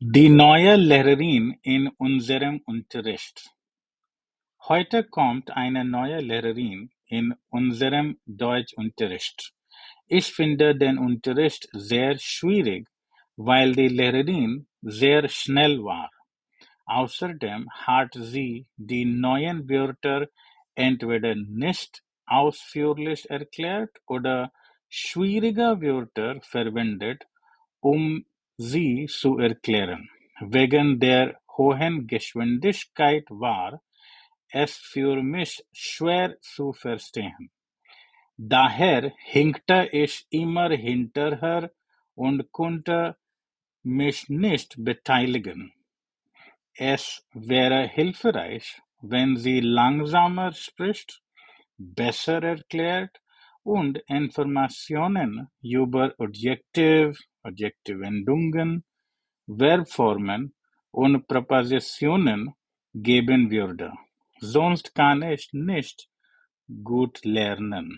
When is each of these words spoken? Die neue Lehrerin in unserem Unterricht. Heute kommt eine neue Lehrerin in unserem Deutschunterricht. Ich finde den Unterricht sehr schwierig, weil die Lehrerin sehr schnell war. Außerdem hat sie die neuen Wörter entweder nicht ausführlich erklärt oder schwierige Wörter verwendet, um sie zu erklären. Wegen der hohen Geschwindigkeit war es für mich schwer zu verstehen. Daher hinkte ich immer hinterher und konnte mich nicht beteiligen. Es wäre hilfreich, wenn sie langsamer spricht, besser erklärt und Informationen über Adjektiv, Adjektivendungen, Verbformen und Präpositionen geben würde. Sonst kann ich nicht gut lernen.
Die 0.00 0.28
neue 0.28 0.76
Lehrerin 0.76 1.58
in 1.62 1.88
unserem 1.88 2.62
Unterricht. 2.66 3.50
Heute 4.68 5.02
kommt 5.02 5.50
eine 5.50 5.84
neue 5.84 6.20
Lehrerin 6.20 6.92
in 7.06 7.34
unserem 7.48 8.20
Deutschunterricht. 8.24 9.54
Ich 10.06 10.26
finde 10.32 10.76
den 10.76 10.98
Unterricht 10.98 11.68
sehr 11.72 12.16
schwierig, 12.16 12.86
weil 13.34 13.74
die 13.74 13.88
Lehrerin 13.88 14.68
sehr 14.82 15.28
schnell 15.28 15.82
war. 15.82 16.12
Außerdem 16.84 17.68
hat 17.68 18.14
sie 18.14 18.68
die 18.76 19.04
neuen 19.04 19.68
Wörter 19.68 20.28
entweder 20.76 21.34
nicht 21.34 22.04
ausführlich 22.24 23.28
erklärt 23.28 23.90
oder 24.06 24.52
schwierige 24.88 25.80
Wörter 25.80 26.40
verwendet, 26.42 27.24
um 27.80 28.24
sie 28.58 29.06
zu 29.06 29.38
erklären. 29.38 30.10
Wegen 30.40 30.98
der 31.00 31.40
hohen 31.56 32.06
Geschwindigkeit 32.06 33.24
war 33.30 33.80
es 34.50 34.76
für 34.76 35.22
mich 35.22 35.64
schwer 35.72 36.36
zu 36.40 36.72
verstehen. 36.72 37.50
Daher 38.36 39.12
hinkte 39.18 39.88
ich 39.92 40.26
immer 40.30 40.70
hinterher 40.70 41.72
und 42.14 42.50
konnte 42.52 43.16
mich 43.82 44.28
nicht 44.28 44.74
beteiligen. 44.78 45.72
Es 46.74 47.26
wäre 47.32 47.86
hilfreich, 47.88 48.80
wenn 49.00 49.36
sie 49.36 49.60
langsamer 49.60 50.52
spricht, 50.52 51.22
besser 51.76 52.42
erklärt 52.42 53.20
und 53.62 53.98
Informationen 54.06 55.48
über 55.60 56.14
Adjektiv, 56.18 57.18
Adjektivendungen, 57.48 58.84
Verbformen 59.46 60.54
und 60.90 61.26
Präpositionen 61.26 62.54
geben 62.94 63.50
würde. 63.50 63.92
Sonst 64.40 64.94
kann 64.94 65.22
ich 65.22 65.50
nicht 65.52 66.08
gut 66.90 67.24
lernen. 67.24 67.88